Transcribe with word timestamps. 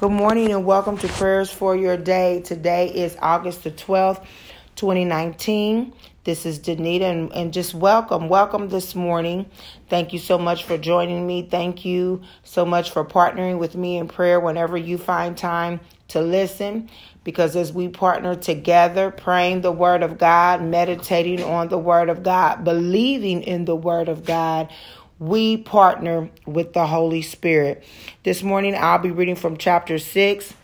Good 0.00 0.12
morning 0.12 0.50
and 0.50 0.64
welcome 0.64 0.96
to 0.96 1.08
Prayers 1.08 1.52
for 1.52 1.76
Your 1.76 1.98
Day. 1.98 2.40
Today 2.40 2.88
is 2.88 3.18
August 3.20 3.64
the 3.64 3.70
12th, 3.70 4.24
2019. 4.76 5.92
This 6.24 6.46
is 6.46 6.58
Danita 6.58 7.02
and, 7.02 7.30
and 7.34 7.52
just 7.52 7.74
welcome, 7.74 8.30
welcome 8.30 8.70
this 8.70 8.94
morning. 8.94 9.44
Thank 9.90 10.14
you 10.14 10.18
so 10.18 10.38
much 10.38 10.64
for 10.64 10.78
joining 10.78 11.26
me. 11.26 11.42
Thank 11.42 11.84
you 11.84 12.22
so 12.44 12.64
much 12.64 12.92
for 12.92 13.04
partnering 13.04 13.58
with 13.58 13.76
me 13.76 13.98
in 13.98 14.08
prayer 14.08 14.40
whenever 14.40 14.78
you 14.78 14.96
find 14.96 15.36
time 15.36 15.80
to 16.08 16.22
listen. 16.22 16.88
Because 17.22 17.54
as 17.54 17.70
we 17.70 17.88
partner 17.88 18.34
together, 18.34 19.10
praying 19.10 19.60
the 19.60 19.70
Word 19.70 20.02
of 20.02 20.16
God, 20.16 20.62
meditating 20.62 21.42
on 21.42 21.68
the 21.68 21.76
Word 21.76 22.08
of 22.08 22.22
God, 22.22 22.64
believing 22.64 23.42
in 23.42 23.66
the 23.66 23.76
Word 23.76 24.08
of 24.08 24.24
God, 24.24 24.72
we 25.20 25.58
partner 25.58 26.30
with 26.46 26.72
the 26.72 26.86
Holy 26.86 27.22
Spirit. 27.22 27.84
This 28.24 28.42
morning, 28.42 28.74
I'll 28.74 28.98
be 28.98 29.10
reading 29.10 29.36
from 29.36 29.58
chapter 29.58 29.98
6, 29.98 30.54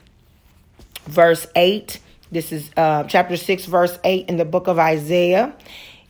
verse 1.04 1.46
8. 1.54 2.00
This 2.32 2.52
is 2.52 2.70
uh, 2.76 3.04
chapter 3.04 3.36
6, 3.36 3.66
verse 3.66 3.98
8 4.02 4.30
in 4.30 4.38
the 4.38 4.46
book 4.46 4.66
of 4.66 4.78
Isaiah. 4.78 5.54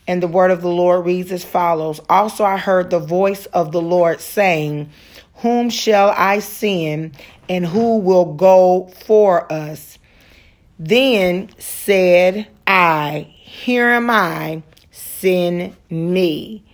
And 0.07 0.23
the 0.23 0.29
word 0.29 0.53
of 0.53 0.63
the 0.63 0.69
Lord 0.69 1.05
reads 1.05 1.33
as 1.33 1.45
follows 1.45 2.01
Also, 2.09 2.45
I 2.45 2.57
heard 2.57 2.91
the 2.91 3.01
voice 3.01 3.47
of 3.47 3.73
the 3.73 3.83
Lord 3.83 4.21
saying, 4.21 4.91
Whom 5.39 5.69
shall 5.69 6.15
I 6.17 6.39
send, 6.39 7.19
and 7.49 7.67
who 7.67 7.99
will 7.99 8.35
go 8.35 8.93
for 9.07 9.53
us? 9.53 9.99
Then 10.79 11.51
said 11.59 12.47
I, 12.65 13.27
Here 13.33 13.89
am 13.89 14.09
I, 14.09 14.63
send 14.93 15.75
me. 15.91 16.66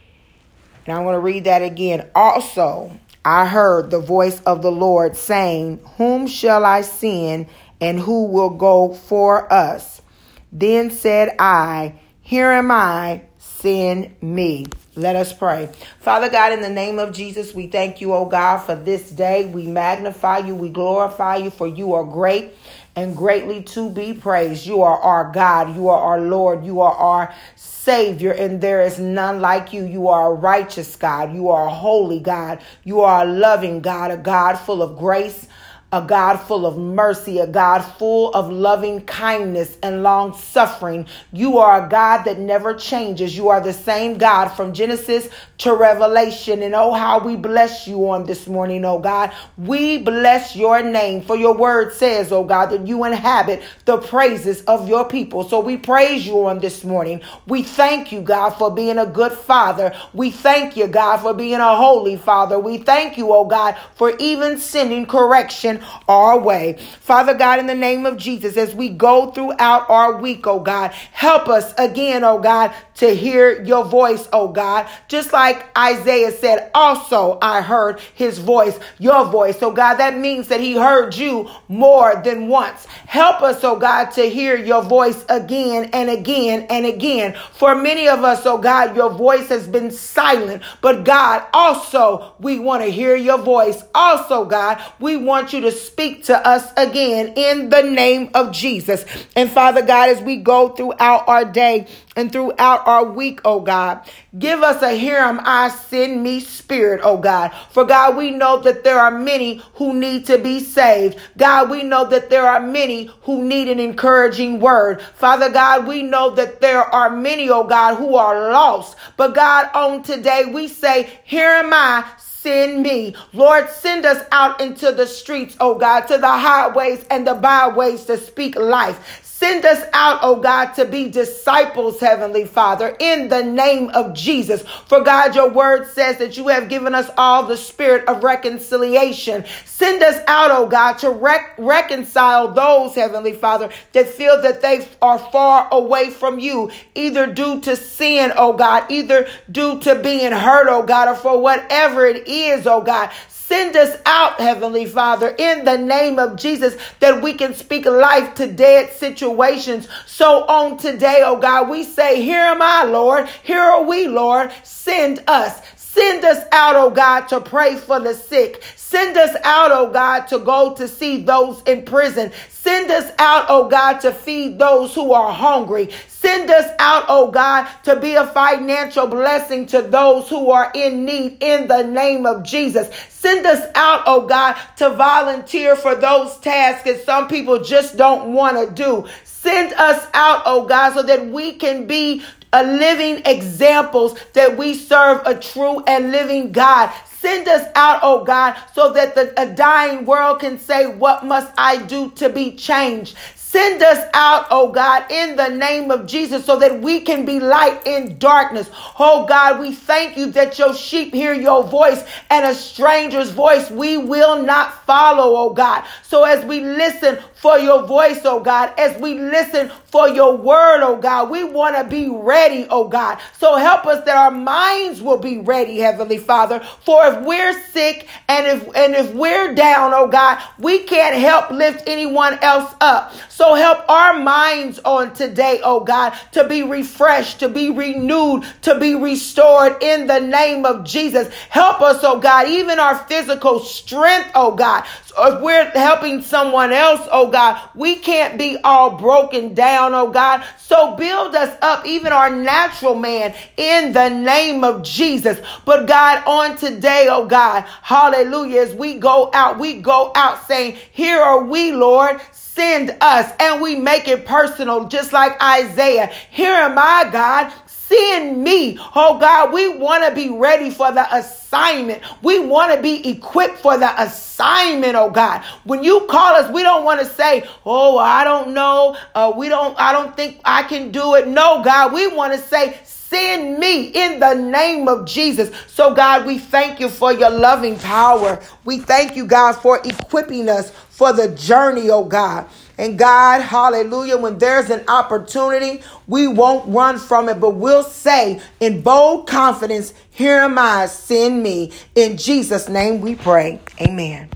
And 0.86 0.96
I'm 0.96 1.04
going 1.04 1.14
to 1.14 1.20
read 1.20 1.44
that 1.44 1.62
again. 1.62 2.08
Also, 2.14 2.98
I 3.24 3.46
heard 3.46 3.90
the 3.90 4.00
voice 4.00 4.40
of 4.40 4.62
the 4.62 4.72
Lord 4.72 5.16
saying, 5.16 5.80
Whom 5.96 6.26
shall 6.26 6.64
I 6.64 6.82
send, 6.82 7.46
and 7.80 8.00
who 8.00 8.26
will 8.26 8.50
go 8.50 8.92
for 8.92 9.52
us? 9.52 10.02
Then 10.50 10.90
said 10.90 11.36
I, 11.38 11.94
Here 12.20 12.50
am 12.50 12.70
I, 12.70 13.22
send 13.38 14.20
me. 14.20 14.66
Let 14.94 15.16
us 15.16 15.32
pray. 15.32 15.70
Father 16.00 16.28
God, 16.28 16.52
in 16.52 16.60
the 16.60 16.68
name 16.68 16.98
of 16.98 17.14
Jesus, 17.14 17.54
we 17.54 17.68
thank 17.68 18.00
you, 18.00 18.12
O 18.12 18.26
God, 18.26 18.58
for 18.58 18.74
this 18.74 19.08
day. 19.10 19.46
We 19.46 19.66
magnify 19.66 20.38
you, 20.38 20.54
we 20.54 20.68
glorify 20.68 21.36
you, 21.36 21.50
for 21.50 21.66
you 21.66 21.94
are 21.94 22.04
great 22.04 22.52
and 22.94 23.16
greatly 23.16 23.62
to 23.62 23.90
be 23.90 24.12
praised. 24.12 24.66
You 24.66 24.82
are 24.82 24.98
our 24.98 25.32
God, 25.32 25.74
you 25.74 25.88
are 25.88 26.00
our 26.00 26.20
Lord, 26.20 26.64
you 26.64 26.80
are 26.80 26.94
our 26.94 27.34
Savior, 27.56 28.32
and 28.32 28.60
there 28.60 28.82
is 28.82 28.98
none 28.98 29.40
like 29.40 29.72
you. 29.72 29.84
You 29.84 30.08
are 30.08 30.32
a 30.32 30.34
righteous 30.34 30.94
God, 30.96 31.34
you 31.34 31.48
are 31.48 31.66
a 31.66 31.74
holy 31.74 32.20
God, 32.20 32.60
you 32.84 33.00
are 33.00 33.22
a 33.24 33.28
loving 33.28 33.80
God, 33.80 34.10
a 34.10 34.16
God 34.16 34.54
full 34.54 34.82
of 34.82 34.98
grace 34.98 35.48
a 35.92 36.02
God 36.02 36.38
full 36.38 36.66
of 36.66 36.78
mercy, 36.78 37.38
a 37.38 37.46
God 37.46 37.80
full 37.82 38.32
of 38.34 38.50
loving 38.50 39.02
kindness 39.02 39.76
and 39.82 40.02
long 40.02 40.36
suffering. 40.36 41.06
You 41.32 41.58
are 41.58 41.86
a 41.86 41.88
God 41.88 42.24
that 42.24 42.38
never 42.38 42.74
changes. 42.74 43.36
You 43.36 43.50
are 43.50 43.60
the 43.60 43.74
same 43.74 44.18
God 44.18 44.48
from 44.48 44.72
Genesis 44.72 45.28
to 45.58 45.74
Revelation. 45.74 46.62
And 46.62 46.74
oh, 46.74 46.92
how 46.92 47.20
we 47.20 47.36
bless 47.36 47.86
you 47.86 48.10
on 48.10 48.24
this 48.26 48.48
morning, 48.48 48.84
oh 48.84 48.98
God. 48.98 49.32
We 49.58 49.98
bless 49.98 50.56
your 50.56 50.82
name 50.82 51.22
for 51.22 51.36
your 51.36 51.54
word 51.54 51.92
says, 51.92 52.32
oh 52.32 52.44
God, 52.44 52.66
that 52.66 52.86
you 52.86 53.04
inhabit 53.04 53.62
the 53.84 53.98
praises 53.98 54.62
of 54.64 54.88
your 54.88 55.06
people. 55.08 55.44
So 55.48 55.60
we 55.60 55.76
praise 55.76 56.26
you 56.26 56.46
on 56.46 56.60
this 56.60 56.84
morning. 56.84 57.20
We 57.46 57.62
thank 57.62 58.12
you, 58.12 58.22
God, 58.22 58.50
for 58.50 58.70
being 58.70 58.98
a 58.98 59.06
good 59.06 59.32
father. 59.32 59.94
We 60.14 60.30
thank 60.30 60.76
you, 60.76 60.86
God, 60.88 61.18
for 61.18 61.34
being 61.34 61.60
a 61.60 61.76
holy 61.76 62.16
father. 62.16 62.58
We 62.58 62.78
thank 62.78 63.18
you, 63.18 63.32
oh 63.32 63.44
God, 63.44 63.76
for 63.94 64.16
even 64.18 64.58
sending 64.58 65.06
correction 65.06 65.81
our 66.08 66.38
way. 66.38 66.78
Father 67.00 67.34
God, 67.34 67.58
in 67.58 67.66
the 67.66 67.74
name 67.74 68.06
of 68.06 68.16
Jesus, 68.16 68.56
as 68.56 68.74
we 68.74 68.88
go 68.88 69.30
throughout 69.30 69.88
our 69.90 70.16
week, 70.20 70.46
oh 70.46 70.60
God, 70.60 70.92
help 71.12 71.48
us 71.48 71.72
again, 71.78 72.24
oh 72.24 72.38
God, 72.38 72.72
to 72.96 73.14
hear 73.14 73.62
your 73.62 73.84
voice, 73.84 74.28
oh 74.32 74.48
God. 74.48 74.88
Just 75.08 75.32
like 75.32 75.66
Isaiah 75.76 76.30
said, 76.32 76.70
also 76.74 77.38
I 77.42 77.62
heard 77.62 78.00
his 78.14 78.38
voice, 78.38 78.78
your 78.98 79.24
voice. 79.24 79.58
So 79.58 79.72
God, 79.72 79.94
that 79.96 80.16
means 80.16 80.48
that 80.48 80.60
he 80.60 80.74
heard 80.74 81.16
you 81.16 81.50
more 81.68 82.20
than 82.24 82.48
once. 82.48 82.86
Help 83.06 83.42
us, 83.42 83.64
oh 83.64 83.76
God, 83.76 84.10
to 84.12 84.28
hear 84.28 84.56
your 84.56 84.82
voice 84.82 85.24
again 85.28 85.90
and 85.92 86.10
again 86.10 86.66
and 86.70 86.86
again. 86.86 87.36
For 87.52 87.74
many 87.74 88.08
of 88.08 88.24
us, 88.24 88.46
oh 88.46 88.58
God, 88.58 88.96
your 88.96 89.10
voice 89.10 89.48
has 89.48 89.66
been 89.66 89.90
silent. 89.90 90.62
But 90.80 91.04
God, 91.04 91.44
also 91.52 92.34
we 92.38 92.58
want 92.58 92.82
to 92.84 92.90
hear 92.90 93.16
your 93.16 93.38
voice. 93.38 93.82
Also, 93.94 94.44
God, 94.44 94.82
we 95.00 95.16
want 95.16 95.52
you 95.52 95.60
to 95.62 95.71
speak 95.72 96.24
to 96.24 96.46
us 96.46 96.72
again 96.76 97.34
in 97.36 97.70
the 97.70 97.82
name 97.82 98.30
of 98.34 98.52
Jesus. 98.52 99.04
And 99.34 99.50
Father 99.50 99.82
God, 99.82 100.10
as 100.10 100.20
we 100.22 100.36
go 100.36 100.68
throughout 100.68 101.28
our 101.28 101.44
day, 101.44 101.88
and 102.16 102.30
throughout 102.30 102.86
our 102.86 103.04
week, 103.04 103.40
oh 103.44 103.60
God. 103.60 104.00
Give 104.38 104.62
us 104.62 104.82
a 104.82 104.90
here 104.92 105.16
am 105.16 105.40
I 105.44 105.68
send 105.68 106.22
me 106.22 106.40
spirit, 106.40 107.00
oh 107.02 107.16
God. 107.16 107.52
For 107.70 107.84
God, 107.84 108.16
we 108.16 108.30
know 108.30 108.60
that 108.60 108.84
there 108.84 108.98
are 108.98 109.10
many 109.10 109.62
who 109.74 109.94
need 109.94 110.26
to 110.26 110.38
be 110.38 110.60
saved. 110.60 111.18
God, 111.36 111.70
we 111.70 111.82
know 111.82 112.08
that 112.08 112.30
there 112.30 112.46
are 112.46 112.60
many 112.60 113.10
who 113.22 113.44
need 113.44 113.68
an 113.68 113.80
encouraging 113.80 114.60
word. 114.60 115.00
Father 115.14 115.50
God, 115.50 115.86
we 115.86 116.02
know 116.02 116.30
that 116.30 116.60
there 116.60 116.82
are 116.82 117.10
many, 117.10 117.48
oh 117.48 117.64
God, 117.64 117.96
who 117.96 118.16
are 118.16 118.52
lost. 118.52 118.96
But 119.16 119.34
God, 119.34 119.70
on 119.74 120.02
today, 120.02 120.44
we 120.52 120.68
say, 120.68 121.18
here 121.24 121.48
am 121.48 121.72
I, 121.72 122.04
send 122.42 122.82
me. 122.82 123.14
Lord, 123.32 123.70
send 123.70 124.04
us 124.04 124.24
out 124.32 124.60
into 124.60 124.92
the 124.92 125.06
streets, 125.06 125.56
oh 125.60 125.76
God, 125.76 126.02
to 126.08 126.18
the 126.18 126.28
highways 126.28 127.06
and 127.10 127.26
the 127.26 127.34
byways 127.34 128.04
to 128.06 128.18
speak 128.18 128.56
life. 128.56 129.20
Send 129.42 129.64
us 129.64 129.82
out, 129.92 130.20
oh 130.22 130.36
God, 130.36 130.74
to 130.74 130.84
be 130.84 131.08
disciples, 131.10 131.98
Heavenly 131.98 132.44
Father, 132.44 132.96
in 133.00 133.26
the 133.26 133.42
name 133.42 133.90
of 133.90 134.14
Jesus. 134.14 134.62
For 134.86 135.00
God, 135.00 135.34
your 135.34 135.50
word 135.50 135.88
says 135.88 136.18
that 136.18 136.36
you 136.36 136.46
have 136.46 136.68
given 136.68 136.94
us 136.94 137.10
all 137.18 137.42
the 137.42 137.56
spirit 137.56 138.06
of 138.06 138.22
reconciliation. 138.22 139.44
Send 139.64 140.00
us 140.00 140.22
out, 140.28 140.52
oh 140.52 140.68
God, 140.68 140.98
to 140.98 141.10
rec- 141.10 141.56
reconcile 141.58 142.52
those, 142.52 142.94
Heavenly 142.94 143.32
Father, 143.32 143.70
that 143.94 144.06
feel 144.10 144.40
that 144.42 144.62
they 144.62 144.86
are 145.02 145.18
far 145.18 145.66
away 145.72 146.10
from 146.10 146.38
you, 146.38 146.70
either 146.94 147.26
due 147.26 147.60
to 147.62 147.74
sin, 147.74 148.32
oh 148.36 148.52
God, 148.52 148.88
either 148.92 149.26
due 149.50 149.80
to 149.80 149.96
being 149.96 150.30
hurt, 150.30 150.68
oh 150.70 150.84
God, 150.84 151.08
or 151.08 151.16
for 151.16 151.40
whatever 151.40 152.06
it 152.06 152.28
is, 152.28 152.64
oh 152.68 152.80
God. 152.80 153.10
Send 153.52 153.76
us 153.76 154.00
out, 154.06 154.40
Heavenly 154.40 154.86
Father, 154.86 155.28
in 155.28 155.66
the 155.66 155.76
name 155.76 156.18
of 156.18 156.36
Jesus, 156.36 156.74
that 157.00 157.20
we 157.22 157.34
can 157.34 157.52
speak 157.52 157.84
life 157.84 158.34
to 158.36 158.50
dead 158.50 158.94
situations. 158.94 159.88
So 160.06 160.46
on 160.46 160.78
today, 160.78 161.20
oh 161.22 161.36
God, 161.38 161.68
we 161.68 161.84
say, 161.84 162.22
Here 162.22 162.40
am 162.40 162.62
I, 162.62 162.84
Lord. 162.84 163.28
Here 163.42 163.60
are 163.60 163.82
we, 163.82 164.08
Lord. 164.08 164.50
Send 164.62 165.22
us. 165.26 165.60
Send 165.76 166.24
us 166.24 166.42
out, 166.50 166.76
oh 166.76 166.88
God, 166.88 167.28
to 167.28 167.42
pray 167.42 167.76
for 167.76 168.00
the 168.00 168.14
sick. 168.14 168.64
Send 168.92 169.16
us 169.16 169.34
out, 169.42 169.70
oh 169.70 169.90
God, 169.90 170.26
to 170.28 170.38
go 170.38 170.74
to 170.74 170.86
see 170.86 171.22
those 171.22 171.62
in 171.62 171.86
prison. 171.86 172.30
Send 172.50 172.90
us 172.90 173.10
out, 173.18 173.46
oh 173.48 173.66
God, 173.66 174.00
to 174.00 174.12
feed 174.12 174.58
those 174.58 174.94
who 174.94 175.14
are 175.14 175.32
hungry. 175.32 175.88
Send 176.08 176.50
us 176.50 176.70
out, 176.78 177.06
oh 177.08 177.30
God, 177.30 177.66
to 177.84 177.96
be 177.98 178.16
a 178.16 178.26
financial 178.26 179.06
blessing 179.06 179.64
to 179.68 179.80
those 179.80 180.28
who 180.28 180.50
are 180.50 180.70
in 180.74 181.06
need 181.06 181.38
in 181.40 181.68
the 181.68 181.84
name 181.84 182.26
of 182.26 182.42
Jesus. 182.42 182.94
Send 183.08 183.46
us 183.46 183.66
out, 183.74 184.02
oh 184.04 184.26
God, 184.26 184.60
to 184.76 184.90
volunteer 184.90 185.74
for 185.74 185.94
those 185.94 186.36
tasks 186.40 186.84
that 186.84 187.02
some 187.06 187.28
people 187.28 187.64
just 187.64 187.96
don't 187.96 188.34
want 188.34 188.58
to 188.58 188.74
do. 188.74 189.08
Send 189.24 189.72
us 189.72 190.06
out, 190.12 190.42
oh 190.44 190.66
God, 190.66 190.92
so 190.92 191.02
that 191.02 191.28
we 191.28 191.54
can 191.54 191.86
be 191.86 192.22
a 192.52 192.62
living 192.64 193.22
examples 193.26 194.18
that 194.34 194.56
we 194.56 194.74
serve 194.74 195.22
a 195.26 195.38
true 195.38 195.82
and 195.86 196.12
living 196.12 196.52
God. 196.52 196.92
Send 197.18 197.48
us 197.48 197.68
out, 197.74 198.00
oh 198.02 198.24
God, 198.24 198.56
so 198.74 198.92
that 198.92 199.14
the 199.14 199.32
a 199.40 199.46
dying 199.54 200.04
world 200.04 200.40
can 200.40 200.58
say, 200.58 200.86
What 200.86 201.24
must 201.24 201.52
I 201.56 201.76
do 201.82 202.10
to 202.12 202.28
be 202.28 202.56
changed? 202.56 203.16
Send 203.52 203.82
us 203.82 204.08
out, 204.14 204.46
oh 204.50 204.72
God, 204.72 205.04
in 205.10 205.36
the 205.36 205.48
name 205.48 205.90
of 205.90 206.06
Jesus 206.06 206.46
so 206.46 206.58
that 206.58 206.80
we 206.80 207.00
can 207.02 207.26
be 207.26 207.38
light 207.38 207.86
in 207.86 208.18
darkness. 208.18 208.70
Oh 208.98 209.26
God, 209.26 209.60
we 209.60 209.74
thank 209.74 210.16
you 210.16 210.30
that 210.32 210.58
your 210.58 210.74
sheep 210.74 211.12
hear 211.12 211.34
your 211.34 211.62
voice 211.62 212.02
and 212.30 212.46
a 212.46 212.54
stranger's 212.54 213.30
voice 213.30 213.70
we 213.70 213.98
will 213.98 214.42
not 214.42 214.86
follow, 214.86 215.36
oh 215.36 215.50
God. 215.52 215.84
So 216.02 216.24
as 216.24 216.44
we 216.46 216.60
listen 216.60 217.18
for 217.34 217.58
your 217.58 217.86
voice, 217.86 218.20
oh 218.24 218.40
God, 218.40 218.72
as 218.78 218.98
we 219.02 219.18
listen 219.18 219.70
for 219.86 220.08
your 220.08 220.36
word, 220.36 220.80
oh 220.82 220.96
God, 220.96 221.28
we 221.28 221.44
want 221.44 221.76
to 221.76 221.84
be 221.84 222.08
ready, 222.08 222.66
oh 222.70 222.88
God. 222.88 223.18
So 223.38 223.56
help 223.56 223.84
us 223.84 224.04
that 224.06 224.16
our 224.16 224.30
minds 224.30 225.02
will 225.02 225.18
be 225.18 225.38
ready, 225.38 225.78
Heavenly 225.78 226.18
Father. 226.18 226.60
For 226.84 227.06
if 227.06 227.20
we're 227.26 227.52
sick 227.70 228.08
and 228.28 228.46
if 228.46 228.76
and 228.76 228.94
if 228.94 229.12
we're 229.12 229.54
down, 229.54 229.92
oh 229.94 230.06
God, 230.06 230.40
we 230.58 230.84
can't 230.84 231.16
help 231.16 231.50
lift 231.50 231.82
anyone 231.86 232.38
else 232.40 232.72
up. 232.80 233.12
So 233.28 233.41
So 233.42 233.56
help 233.56 233.90
our 233.90 234.20
minds 234.20 234.78
on 234.84 235.14
today, 235.14 235.60
oh 235.64 235.80
God, 235.80 236.16
to 236.30 236.46
be 236.46 236.62
refreshed, 236.62 237.40
to 237.40 237.48
be 237.48 237.70
renewed, 237.70 238.44
to 238.62 238.78
be 238.78 238.94
restored 238.94 239.82
in 239.82 240.06
the 240.06 240.20
name 240.20 240.64
of 240.64 240.84
Jesus. 240.84 241.26
Help 241.48 241.80
us, 241.80 242.04
oh 242.04 242.20
God, 242.20 242.46
even 242.46 242.78
our 242.78 242.96
physical 243.08 243.58
strength, 243.58 244.30
oh 244.36 244.54
God. 244.54 244.84
So 245.06 245.34
if 245.34 245.42
we're 245.42 245.68
helping 245.70 246.22
someone 246.22 246.70
else, 246.70 247.00
oh 247.10 247.32
God, 247.32 247.60
we 247.74 247.96
can't 247.96 248.38
be 248.38 248.58
all 248.62 248.96
broken 248.96 249.54
down, 249.54 249.92
oh 249.92 250.12
God. 250.12 250.44
So 250.58 250.94
build 250.94 251.34
us 251.34 251.58
up, 251.62 251.84
even 251.84 252.12
our 252.12 252.30
natural 252.30 252.94
man, 252.94 253.34
in 253.56 253.92
the 253.92 254.08
name 254.08 254.62
of 254.62 254.84
Jesus. 254.84 255.40
But 255.64 255.88
God, 255.88 256.22
on 256.28 256.56
today, 256.58 257.08
oh 257.10 257.26
God, 257.26 257.64
hallelujah, 257.82 258.60
as 258.60 258.72
we 258.72 259.00
go 259.00 259.30
out, 259.34 259.58
we 259.58 259.82
go 259.82 260.12
out 260.14 260.46
saying, 260.46 260.76
Here 260.92 261.20
are 261.20 261.42
we, 261.42 261.72
Lord 261.72 262.20
send 262.54 262.96
and 263.40 263.60
we 263.60 263.76
make 263.76 264.08
it 264.08 264.26
personal 264.26 264.86
just 264.86 265.12
like 265.12 265.40
Isaiah. 265.42 266.06
Here 266.30 266.52
am 266.52 266.78
I, 266.78 267.08
God. 267.12 267.52
Send 267.66 268.42
me. 268.42 268.78
Oh 268.94 269.18
God, 269.18 269.52
we 269.52 269.68
want 269.68 270.04
to 270.08 270.14
be 270.14 270.30
ready 270.30 270.70
for 270.70 270.92
the 270.92 271.06
assignment. 271.14 272.02
We 272.22 272.38
want 272.38 272.74
to 272.74 272.80
be 272.80 273.08
equipped 273.08 273.58
for 273.58 273.76
the 273.78 274.02
assignment, 274.02 274.94
oh 274.96 275.10
God. 275.10 275.42
When 275.64 275.84
you 275.84 276.06
call 276.08 276.34
us, 276.34 276.50
we 276.52 276.62
don't 276.62 276.84
want 276.84 277.00
to 277.00 277.06
say, 277.06 277.44
oh, 277.66 277.98
I 277.98 278.24
don't 278.24 278.54
know. 278.54 278.96
Uh, 279.14 279.32
we 279.36 279.48
don't, 279.48 279.78
I 279.78 279.92
don't 279.92 280.16
think 280.16 280.40
I 280.44 280.62
can 280.62 280.90
do 280.90 281.16
it. 281.16 281.28
No, 281.28 281.62
God, 281.62 281.92
we 281.92 282.06
want 282.08 282.32
to 282.32 282.38
say, 282.38 282.80
Send 283.12 283.58
me 283.58 283.88
in 283.88 284.20
the 284.20 284.32
name 284.32 284.88
of 284.88 285.04
Jesus. 285.06 285.50
So, 285.66 285.94
God, 285.94 286.24
we 286.26 286.38
thank 286.38 286.80
you 286.80 286.88
for 286.88 287.12
your 287.12 287.28
loving 287.28 287.78
power. 287.78 288.40
We 288.64 288.78
thank 288.78 289.16
you, 289.16 289.26
God, 289.26 289.52
for 289.52 289.80
equipping 289.84 290.48
us 290.48 290.70
for 290.70 291.12
the 291.12 291.28
journey, 291.28 291.90
oh 291.90 292.04
God. 292.04 292.46
And 292.78 292.98
God, 292.98 293.42
hallelujah, 293.42 294.18
when 294.18 294.38
there's 294.38 294.70
an 294.70 294.84
opportunity, 294.88 295.82
we 296.08 296.28
won't 296.28 296.68
run 296.68 296.98
from 296.98 297.28
it, 297.28 297.40
but 297.40 297.50
we'll 297.52 297.84
say 297.84 298.40
in 298.60 298.82
bold 298.82 299.28
confidence, 299.28 299.94
Here 300.10 300.38
am 300.38 300.58
I, 300.58 300.86
send 300.86 301.42
me. 301.42 301.72
In 301.94 302.16
Jesus' 302.16 302.68
name 302.68 303.00
we 303.00 303.14
pray. 303.14 303.60
Amen. 303.80 304.32